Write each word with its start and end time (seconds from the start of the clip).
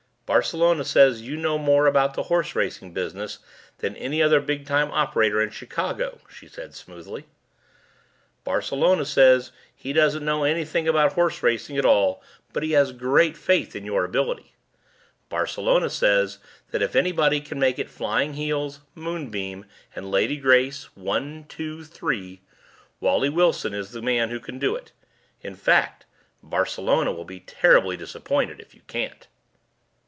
"Barcelona 0.33 0.85
says 0.85 1.21
you 1.23 1.35
know 1.35 1.57
more 1.57 1.87
about 1.87 2.13
the 2.13 2.23
horse 2.23 2.55
racing 2.55 2.93
business 2.93 3.39
than 3.79 3.97
any 3.97 4.23
other 4.23 4.39
big 4.39 4.65
time 4.65 4.89
operator 4.91 5.41
in 5.41 5.49
Chicago," 5.49 6.19
she 6.29 6.47
said 6.47 6.73
smoothly. 6.73 7.25
"Barcelona 8.45 9.03
says 9.03 9.49
that 9.49 9.55
he 9.75 9.91
doesn't 9.91 10.23
know 10.23 10.45
anything 10.45 10.87
about 10.87 11.11
horse 11.11 11.43
racing 11.43 11.77
at 11.77 11.83
all, 11.83 12.23
but 12.53 12.63
he 12.63 12.71
has 12.71 12.93
great 12.93 13.35
faith 13.35 13.75
in 13.75 13.83
your 13.83 14.05
ability. 14.05 14.53
Barcelona 15.27 15.89
says 15.89 16.37
that 16.69 16.81
if 16.81 16.95
anybody 16.95 17.41
can 17.41 17.59
make 17.59 17.77
it 17.77 17.89
Flying 17.89 18.35
Heels, 18.35 18.79
Moonbeam, 18.95 19.65
and 19.93 20.09
Lady 20.09 20.37
Grace, 20.37 20.85
one, 20.95 21.43
two, 21.49 21.79
and 21.79 21.87
three, 21.89 22.39
Wally 23.01 23.27
Wilson 23.27 23.73
is 23.73 23.91
the 23.91 24.01
man 24.01 24.29
who 24.29 24.39
can 24.39 24.59
do 24.59 24.77
it. 24.77 24.93
In 25.41 25.55
fact, 25.55 26.05
Barcelona 26.41 27.11
will 27.11 27.25
be 27.25 27.41
terribly 27.41 27.97
disappointed 27.97 28.61
if 28.61 28.73
you 28.73 28.79
can't." 28.87 29.27